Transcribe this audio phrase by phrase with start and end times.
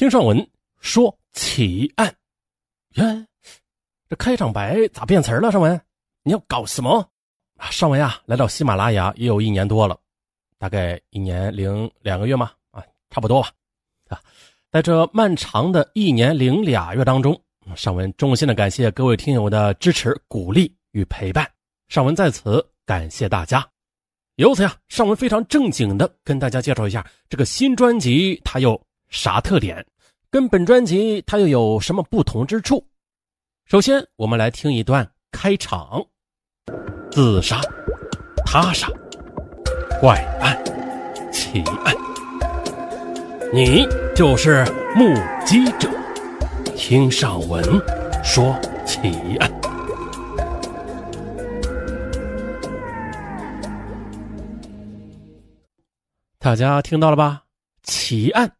[0.00, 0.48] 听上文
[0.80, 2.06] 说奇案，
[2.94, 3.04] 耶，
[4.08, 5.52] 这开场白咋变词了？
[5.52, 5.78] 上文，
[6.22, 7.06] 你要搞什么？
[7.58, 10.00] 啊，上文啊，来到喜马拉雅也有一年多了，
[10.56, 13.50] 大概一年零两个月嘛，啊，差不多吧。
[14.08, 14.18] 啊，
[14.70, 17.38] 在这漫长的一年零俩月当中，
[17.76, 21.46] 上文衷心的感谢各位听友的支持、鼓励与陪伴。
[21.88, 23.68] 上文在此感谢大家。
[24.36, 29.84] 由此呀，上文非常正经的跟大家介绍一下这个新专辑它有啥特点，
[30.30, 32.86] 跟本专辑它又有什么不同之处。
[33.66, 36.04] 首先，我们来听一段开场：
[37.10, 37.60] 自杀、
[38.46, 38.88] 他杀、
[40.00, 40.56] 怪案、
[41.32, 41.94] 奇案，
[43.52, 43.84] 你
[44.14, 44.64] 就是
[44.96, 45.14] 目
[45.44, 45.90] 击者。
[46.76, 47.62] 听上文
[48.24, 49.50] 说奇案。
[56.38, 57.42] 大家听到了吧？
[57.82, 58.50] 奇案，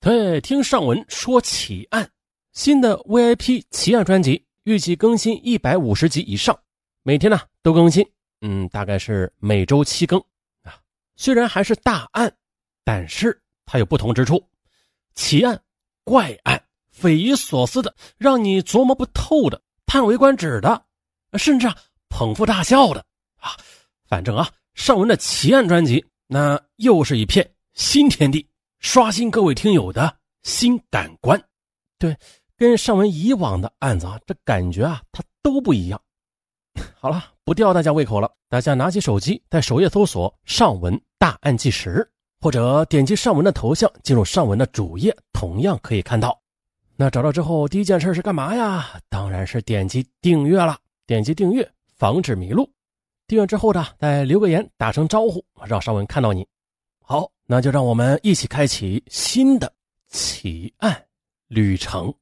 [0.00, 2.10] 对，听上文说奇案。
[2.52, 6.58] 新的 VIP 奇案专辑预计更新一百五十集以上，
[7.02, 8.02] 每天呢都更新，
[8.40, 10.18] 嗯，大概是每周七更
[10.62, 10.80] 啊。
[11.16, 12.34] 虽然还是大案，
[12.82, 14.42] 但是它有不同之处，
[15.14, 15.60] 奇案、
[16.02, 20.82] 怪案、匪夷所思的，让你琢磨不透的，叹为观止的，
[21.34, 21.76] 甚至啊
[22.08, 23.04] 捧腹大笑的
[23.36, 23.50] 啊。
[24.08, 26.02] 反正啊，上文的奇案专辑。
[26.26, 28.48] 那又是一片新天地，
[28.80, 31.40] 刷新各位听友的新感官。
[31.98, 32.16] 对，
[32.56, 36.00] 跟上文以往的案子啊，这感觉啊，它都不一样。
[36.98, 46.40] 好了，不吊大家胃口了，大家拿起手机，在首页搜索“上文大案纪实”，或者点击上文的头像，进入上文的主页，同样可以看到。
[46.96, 48.98] 那找到之后，第一件事是干嘛呀？
[49.10, 50.78] 当然是点击订阅了。
[51.06, 52.70] 点击订阅，防止迷路。
[53.26, 56.46] 订阅之后呢，再留个言，打声招呼，让尚文看到你。
[57.10, 59.74] 好，那就让我们一起开启新的
[60.10, 61.08] 奇案
[61.48, 62.14] 旅程。